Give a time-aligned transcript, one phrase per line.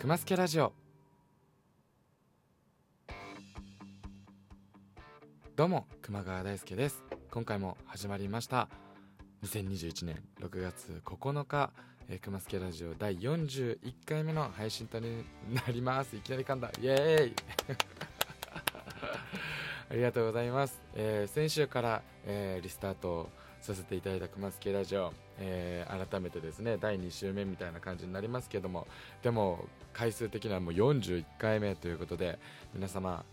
[0.00, 0.72] 熊助ラジオ。
[5.54, 7.02] どうも熊川大輔です。
[7.30, 8.70] 今回も始まりました。
[9.44, 11.70] 2021年6月9日、
[12.08, 13.76] えー、熊助ラジオ第41
[14.06, 15.06] 回目の配信とな
[15.68, 16.16] ります。
[16.16, 16.70] いきなり噛んだ。
[16.80, 17.34] イエーイ。
[19.90, 23.28] ありがとうございます、えー、先週から、えー、リスタート
[23.60, 28.86] させていただいた熊助ラジオ、えー、改めてですね第2週目みたいな感じになりますけども。
[29.22, 32.38] でも回数的にはもう41回目ということで
[32.74, 33.24] 皆様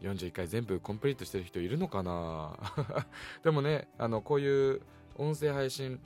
[0.00, 2.56] 41回全部コンプリートしてる人いるのかな？
[3.44, 4.82] でもねあのこういう
[5.16, 6.00] 音声配信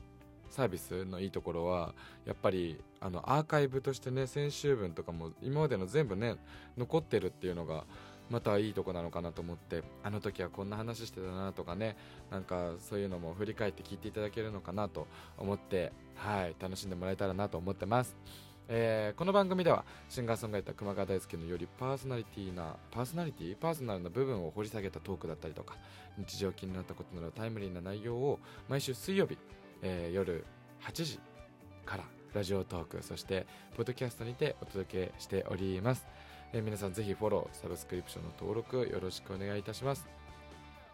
[0.50, 1.94] サービスのいいところは
[2.24, 6.36] やっぱりあのアーカイブとしてね先週分とかも今までの全部ね
[6.77, 7.84] 残ってるっていうのが
[8.30, 11.97] またいいとこなのかなと思ってあの時はこんな話してたなとかね
[12.30, 15.07] なんかそういうのも振り返って聞いていただけるのかなと
[15.39, 18.17] 思ってはい楽しんでもらえたらなと思ってます。
[18.69, 23.56] えー、この番組ではシンガーソングライター熊川大輔のよりパーソナリティなパーソナリティ？
[23.56, 25.77] パーソナルな部分を掘り下げたトークだったりとか
[26.19, 29.39] 日常気になったことなどタイムリーな内容を毎週水曜日、
[29.83, 30.45] えー、夜
[30.83, 31.20] 8時
[31.84, 36.05] からラジオトークそしてポッドキャストにてお届けしております
[36.52, 40.06] えー、皆さんぜひフォロー、サブスクリプションの登録よろしくお願いいたします。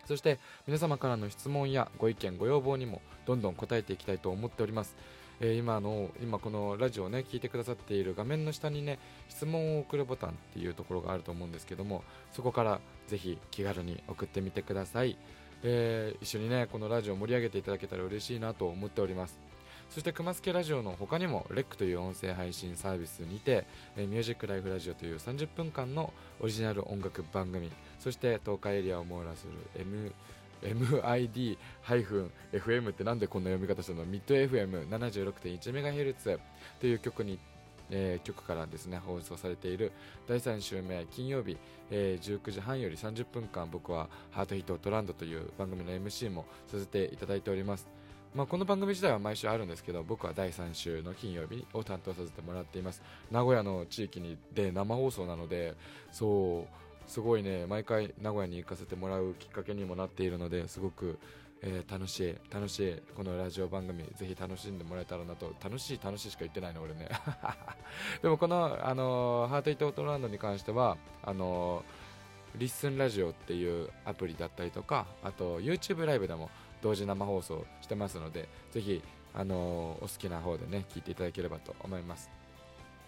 [0.07, 4.97] そして皆様からの質問やご意見、ご要望にもどんどん答えていきたいと思っております。
[5.41, 15.19] えー、今の今このラジオをね聞いてくださっている画面の下にね質問を送るボタンっていうところがあると思うんですけどもそこからぜひ気軽に送ってみてください、
[15.65, 19.39] えー、一緒にねこのラジオを盛り上げていただけたら嬉しいなと思っております
[19.93, 30.11] そして熊助ラジオの他にも REC という音声配信サービスにて、えー、ミュージックライフラジオという30分間のオリジナル音楽番組そして東海エリアを網羅する M
[30.63, 32.31] MID-FM
[32.91, 34.07] ってなんでこんな読み方したの？
[34.07, 36.39] ミッド FM76.1MHz
[36.81, 37.39] という曲に、
[37.91, 39.93] えー、曲からですね放送されている
[40.27, 41.59] 第3週目金曜日、
[41.91, 47.87] えー、19時半より30分間僕はハートヒットトランドという番組の MC もさせていただいております。
[48.35, 53.03] まあ、この番組自体は毎週あるんですけど僕は第3週の金曜日を担当させてもらっています。
[53.31, 55.75] 名古屋の地域にで生放送なので
[56.11, 56.67] そ
[57.07, 61.19] うすごいね毎回名古屋に行かせてもらうきっかけにもなっているのですごく、
[61.61, 65.53] えー、楽しい楽しいこのラジオ番組ぜひ楽しんでもらえたらなと。
[65.63, 67.11] 楽しい楽しいしか言ってないの俺ね。
[68.23, 76.49] でもこの、あのー、ハートイットオートランドに関してはあのー、リッスンラジオっていうアプリだったりとかあと YouTube ライブでも
[76.83, 79.03] 同時生放送してますのでぜひ、
[79.35, 82.31] あのー、お好きな方でね聞いていただければと思います。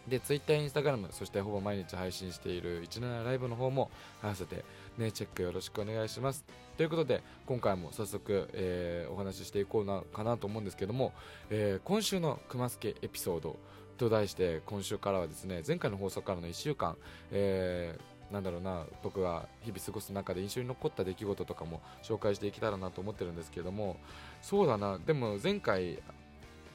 [0.08, 3.90] で Twitter、Instagram そしてほぼ毎日配信している17ライブの方も
[4.22, 4.62] 合わせて、
[4.98, 6.44] ね、チェックよろしくお願いします。
[6.76, 11.12] ということで今回も早速、えー、お話ししていこうなかなと思うんですけども、
[11.50, 13.56] えー、今週の熊助エピソード
[13.96, 16.96] と題して今週からはですね前回の放送からの1週間、
[17.30, 23.96] えーなんだろうな僕が日々過ごす中で印象に残った出来事とかも紹介していけたらなと思ってるんですけども
[24.42, 24.98] そうだな。
[24.98, 26.02] でも前回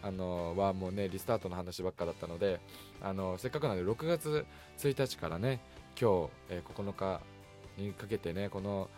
[0.01, 2.59] あのはもうねリスタートの話ばっかだったので
[3.01, 4.45] あのせっかくなので6月
[4.77, 5.59] 1日からね
[5.99, 7.19] 今日、えー、9日
[7.77, 8.89] にかけてねこの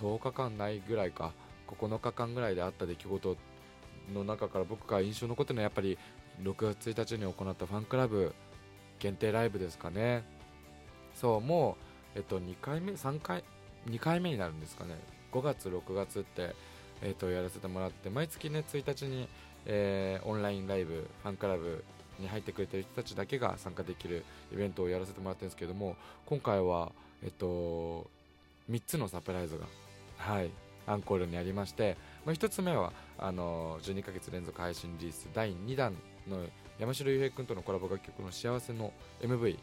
[0.00, 1.32] 10日間ないぐらいか
[1.68, 3.36] 9日間ぐらいであった出来事
[4.14, 5.98] の中から僕が印象に残ってるのはやっぱり
[6.42, 8.34] 6月1日に行ったファンクラブ
[8.98, 10.24] 限定ライブですかね。
[11.14, 11.85] そうもう
[12.16, 13.44] えっと、2回目、3回、
[13.88, 14.96] 2回目になるんですかね、
[15.32, 16.54] 5月、6月って、
[17.02, 19.28] えっと、やらせてもらって、毎月ね、1日に、
[19.66, 21.84] えー、オンラインライブ、ファンクラブ
[22.18, 26.90] に入ってくれてる人たちだけが参加できるイベントをやらせてもらってるんですけども、今回は、
[27.22, 28.10] えっと、
[28.70, 29.66] 3つのサプライズが、
[30.16, 30.50] はい、
[30.86, 35.94] アンコールにありまして、まあ、1つ目はあの12ヶ月連続配信リリース第2弾
[36.28, 36.44] の
[36.78, 39.58] 山城雄平君とのコラボ楽曲の幸せの MV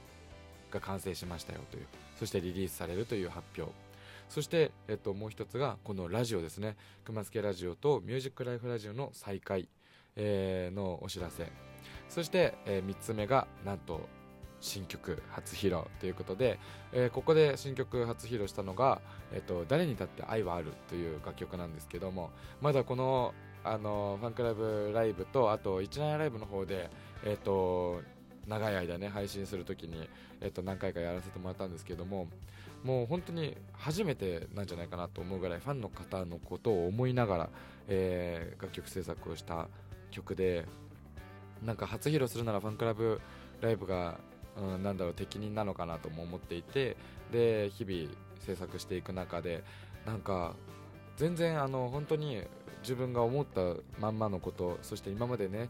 [0.73, 1.85] が完成しましたよという
[2.17, 3.71] そしてリリースされるという発表。
[4.29, 6.75] そして、えっと、もう一つがこのラジオですね。
[7.05, 9.67] 熊助ラジオとミュージックライフラジオの再開、
[10.15, 11.51] えー、のお知らせ。
[12.09, 14.01] そして、えー、3つ目がなんと
[14.59, 16.57] 新曲初披露ということで、
[16.93, 19.01] えー、ここで新曲初披露したのが
[19.33, 22.31] 「えーと、誰にだって愛はある」という楽曲なんですけども
[22.61, 23.33] まだこの
[23.65, 26.89] あのファンクラブライブとあと17ライブの方で、
[27.23, 28.01] えーと
[28.47, 30.09] 長い間ね配信するときに、
[30.41, 32.27] えっと、何回かやらせてもらったんですけども
[32.83, 37.49] もう本当に初めてなんじゃないかなと思うぐらいファンの方のことを思いながら、
[37.87, 39.67] えー、楽曲制作をした
[40.11, 40.65] 曲で
[41.63, 43.21] なんか初披露するならファンクラブ
[43.61, 44.19] ライブが、
[44.57, 46.97] うん、なんだろう適任なのかなとも思っていて
[47.31, 48.11] で日々
[48.45, 49.63] 制作していく中で
[50.05, 50.55] なんか
[51.15, 52.43] 全然あの本当に
[52.81, 53.61] 自分が思った
[53.99, 55.69] まんまのことそして今までね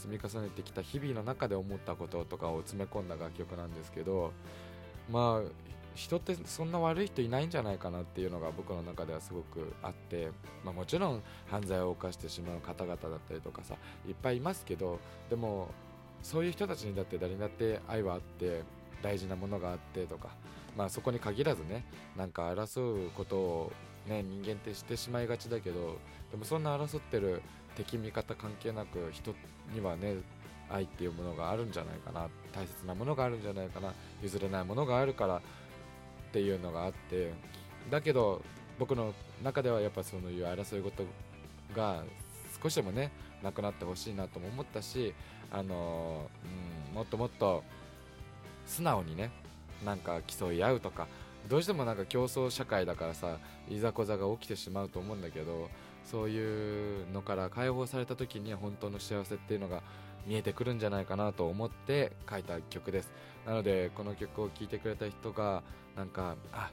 [0.00, 4.32] 積み重ねてきた日々の中で思ったこととかを詰め込んだ楽曲なんですけど
[5.10, 10.30] まあ人ってそんな悪い人いないんじゃないかなっていうのが僕の中ではすごくあって、
[10.64, 13.74] まあ、もちろん犯罪を犯してしまう方々だったりとかさ
[14.08, 14.98] いっぱいいますけど
[15.28, 15.68] でも
[16.22, 18.62] そういう人たちにだって誰にだって愛はあって
[19.02, 20.28] 大事なものがあってとか、
[20.76, 21.84] まあ、そこに限らずね
[22.16, 23.72] なんか争うことを、
[24.08, 25.96] ね、人間ってしてしまいがちだけど
[26.30, 27.42] でもそんな争ってる
[27.76, 29.34] 敵味方関係なく人
[29.72, 30.16] にはね
[30.68, 32.28] 愛っていうものがあるんじゃないかな。
[32.52, 33.92] 大切なものがあるんじゃないかな。
[34.22, 35.36] 譲れないものがあるから。
[35.36, 35.40] っ
[36.32, 37.32] ていうのがあって。
[37.90, 38.42] だけど
[38.78, 41.04] 僕の中ではやっぱそういう争い事
[41.74, 42.02] が
[42.62, 43.10] 少しでもね
[43.42, 45.14] なくなってほしいなとも思ったし
[45.50, 46.28] あの、
[46.90, 47.62] うん、もっともっと
[48.66, 49.30] 素直にね
[49.84, 51.08] なんか競い合うとか
[51.48, 53.38] どうしてもなんか競争社会だからさ
[53.68, 55.68] いざこざが起きてしまうと思うんだけど
[56.04, 59.82] そういうのから解放された時に本当の幸せっていうのが
[60.26, 63.10] 見えてくるんじゃないかなと思って書いた曲です。
[63.46, 65.62] なのでこの曲を聴いてくれた人が
[65.96, 66.70] なんかあ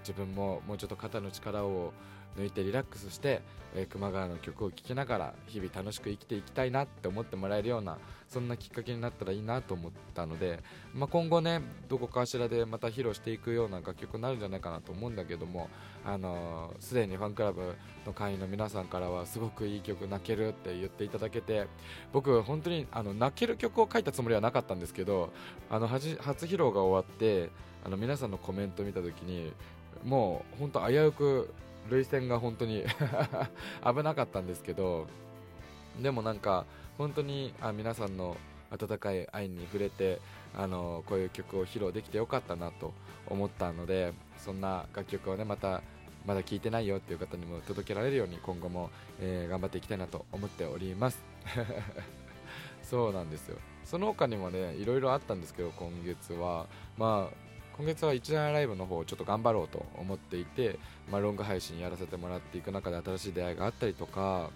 [0.00, 1.92] 自分ももうちょっと肩の力を
[2.38, 3.42] 抜いてリラックスして、
[3.74, 7.98] えー、熊川の曲を聴きながら日々楽しく生きていきたいなって思ってもらえるような
[8.28, 10.60] そんなきっかけになったらいいなと思ったので、
[10.92, 15.68] まあ、今後ねどこかしらでまた披露していくような楽曲になるんじゃないかなと思うんだけども
[16.04, 17.76] あのす、でにファンクラブ
[18.06, 21.66] の会員の皆さんからはすごくいい曲泣けるって言っていただけて
[22.12, 25.30] 僕本当にあの泣ける曲を書いたつもりはなかったんですけど
[25.70, 27.50] あの初披露が終わって
[27.84, 29.52] あの皆さんのコメントを見た時に
[30.04, 31.54] もう本当危うく
[31.90, 32.84] 涙腺が本当に
[33.84, 35.06] 危なかったんですけど
[36.00, 36.64] でもなんか
[36.98, 38.36] 本当にあ皆さんの
[38.70, 40.20] 温かい愛に触れて
[40.56, 42.92] あのこういう曲を披露できてよかったなと
[43.28, 45.82] 思ったのでそんな楽曲をねまた
[46.26, 48.90] まだ聴いてないよっていう方にも届けられるように今後も、
[49.20, 51.22] えー、頑張っていきたいなと思っております。
[52.82, 53.58] そうなんですよ。
[53.84, 56.66] その他にもねいろいろあったんですけど今月は。
[56.96, 60.78] まあ今月は一大ライブの方をちょっと頑張ろうと思っていて、
[61.10, 64.50] まあ、ロング配信やらせてもらっていく中で新しい出会いがあったりとか、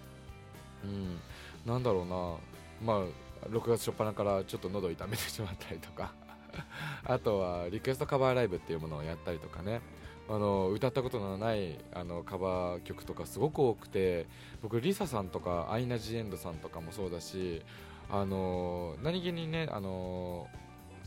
[0.83, 1.19] うん、
[1.65, 6.13] なんだろうな、まあ、6月初っ端からちょっと喉痛めてしまったりとか。
[7.05, 9.81] あとはリクエストカバーライブっていうものをやったりとかね。
[10.29, 14.27] あの歌ったことのないあのカバー曲とかすごく多くて
[14.61, 17.63] 僕、リサさんとかアイナ・ジ・エンドさんとかもそうだし
[18.11, 20.47] あの何気にねあの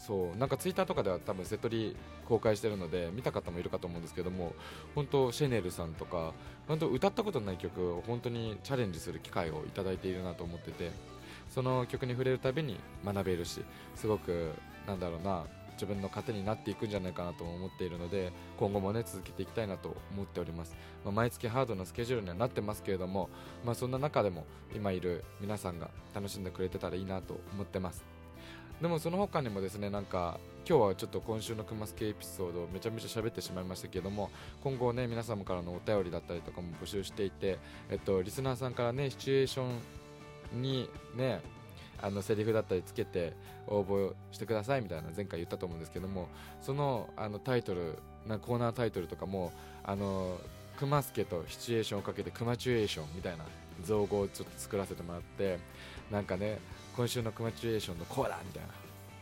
[0.04, 1.96] そうなんかツイッターとかでは多分セットリ
[2.26, 4.52] 公開してるので見た方もいるかと思うんですけども
[4.96, 6.32] 本当シェネルさんとか
[6.66, 10.90] 本当歌ったことない曲を本当にチャレンジする機会をいただいているなと思ってて
[11.50, 13.62] その曲に触れるたびに学べるし
[13.94, 14.50] すごく
[14.88, 15.44] なんだろうな
[15.74, 23.30] 自分の糧になっていくんじゃないかなと思っているので今後もね続けていきたいなと思っております、まあ、毎月ハードなスケジュールにはなってますけれども、
[23.64, 28.11] まあ、そんな中でも今いる皆さんが楽しんでくれてたらいいなと思ってます。
[28.82, 34.28] でもその他にもですねなんか今日はちょっと今週のクマスケエピソードをめちゃめちゃ喋ってしまいましたけども
[34.64, 39.66] 今後ね皆様からのお便りだったりとかも募集していて、えっと、リスナーさんからねシチュエーショ
[40.56, 41.40] ンにね
[42.02, 43.34] あのセリフだったりつけて
[43.68, 46.26] 応募してくださいみたいな前回言ったと思うんですけども
[46.60, 49.52] そのあのタイトルなコーナータイトルとかも
[49.84, 50.38] あの
[50.76, 53.44] クマスケとシチュエーションをかけてクマチュエーションみたいな
[53.84, 55.58] 造語をちょっと作らせてもらって
[56.10, 56.58] なんかね
[56.96, 58.68] 今週のクマチュエーションのコーラみたいな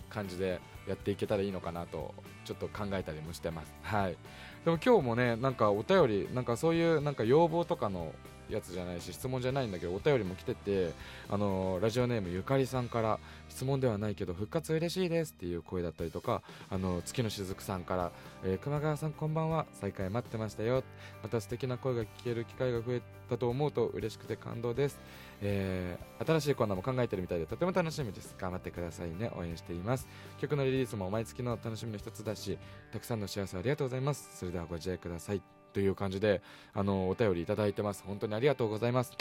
[0.09, 2.15] 感じでやっていけたらいいのかなと
[2.45, 3.73] ちょっと考えたりもしてます。
[3.83, 4.17] はい。
[4.65, 8.13] でも今日もねなんかお便りなんかそういうなんか要望とかの
[8.51, 10.93] やつじゃないし質問じゃないんだけどお便りも来てて
[11.29, 18.13] あのラジオネームゆかりさんから質問ではないけど復活嬉しいですっていう声だったりとかあの月のしずくさんから、
[18.45, 20.83] えー、熊川さんこんばんは再開待ってましたよ。
[21.23, 24.99] また素敵な声が聞ける機会が増えたと思うと嬉しくて感動です、
[25.41, 28.35] えー、新しいコーナーも考えてるみたいでとても楽しみです。
[28.39, 29.31] 頑張ってくださいね。
[29.37, 30.09] 応援しています。
[30.39, 32.59] 曲のリリースも毎月の楽しみの一つだし
[32.93, 34.39] たくさんの幸せありがとうございます。
[34.39, 35.60] それではご自愛ください。
[35.73, 36.43] という感じで
[36.75, 38.05] あのお便りいただいてます。
[38.07, 39.13] 本当にありがとうございます。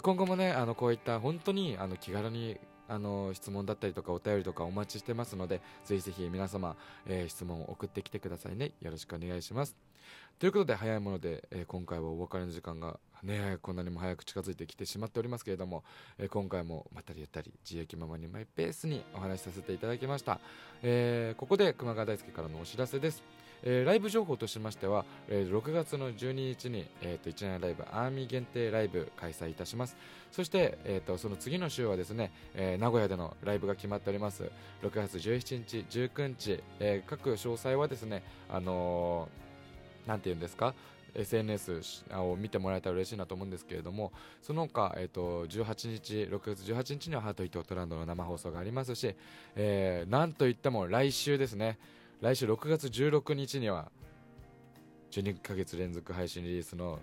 [0.00, 2.58] 今後もねあのこういった本当にあの気軽に
[2.88, 8.72] あの質問だったりとかお便りとかお待ちしてますのでぜひぜひ皆様、えー、質問を送ってきてくださいね。
[8.80, 9.76] よろしくお願いします。
[10.38, 15.84] ということで早いもので、えー、今回はお別れの時間がねこんなにも早く近づいてきてしまっておりますけれども、
[16.18, 20.40] えー、今回もまったりゆったり自由気ままにマイペースにお話しさせていただきました、
[20.82, 23.41] えここで熊川大輔からのお知らせです。
[23.64, 29.96] えー、ライブ情報としましては、えー、6月の12日に、えーと、1年ライブアーミー限定ライブ開催いたします。
[30.30, 34.50] そして、えーと、その次の週はですね、えー、名古屋でのライブが決まっております。
[34.82, 40.74] 6月17日19日、えー、各詳細はですねあのー、なんて言うんですか
[41.14, 49.14] ？SNS を見てもらえたら嬉しいなと思うんですけれどもその他、えーと、18日6月18日にはハートヒットオトランドの生放送がありますし、
[49.54, 51.78] えー、なんといっても来週ですね
[52.22, 53.90] 来週6月16日には
[55.10, 57.00] 12ヶ月連続配信リリースの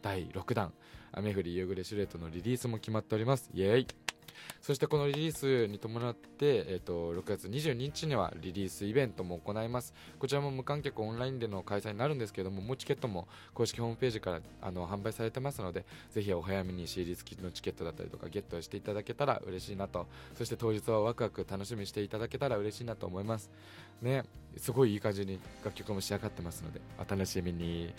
[0.00, 0.72] 第6弾
[1.10, 3.50] 雨降り夕暮れシルエットのリリースも決まっております。
[3.52, 3.86] イエーイ。
[4.60, 9.94] そしてこのリリースに伴って、えーと、6月22日にはリリースイベントも行います。
[10.18, 20.06] こちらも無観客オンラインでの開催になるんですけどももうチケットも公式ホームページからあの販売されてますのでぜひお早めに CD 付きのチケットだったりとかゲットしていただけたら嬉しいなと。
[20.36, 23.50] そして当日はワクワク楽しみにしていただけたら嬉しいなと思います。
[24.02, 24.24] ね。
[24.56, 27.94] すごいいい感じに楽曲も仕上がってますのでお楽しみに。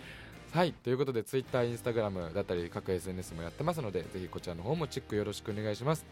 [0.52, 6.04] はいということで Twitter、Instagram だったり各 SNS もやってますのでぜひこちらの方もチェックよろしくお願いします、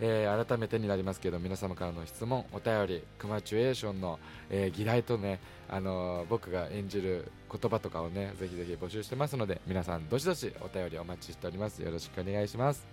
[0.00, 5.38] えー、改めてになりますけど皆様からの質問お便りクマチュエーションの、えー、議題とね、
[5.68, 11.82] あのー、僕が演じる言葉とかをねぜひぜひ募集してますので皆さんどしどしお便りお待ちしております。
[11.82, 12.86] よろしくお願いします。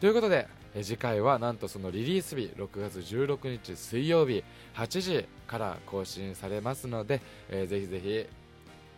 [0.00, 4.42] ということで、え次回はなんとそのリリース日6月16日水曜日
[4.74, 8.26] 8時から更新されますので、えー、ぜひぜひ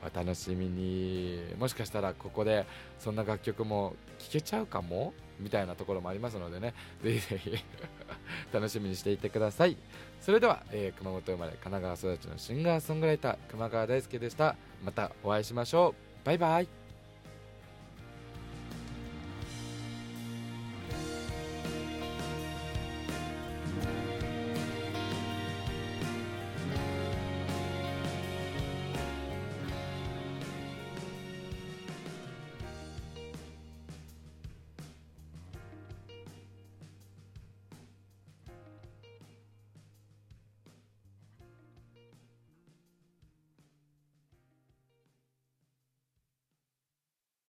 [0.03, 1.41] お楽しみに。
[1.59, 2.67] もしかしたらここで
[2.99, 5.13] そんな楽曲も聴けちゃうかも？
[5.39, 6.75] みたいなところもありますのでね。
[7.03, 7.53] ぜひぜひ
[8.53, 9.77] 楽しみにしていてください。
[10.21, 14.57] それでは、えー、熊本生まれ神奈川育ちのシンガーソングライター熊川大輔でした。
[14.85, 16.27] またお会いしましょう。
[16.27, 16.86] バイバイ。